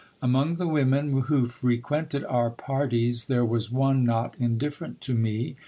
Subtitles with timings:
[0.19, 5.57] Among the women who frequented our parties, there was one not indifferent to me.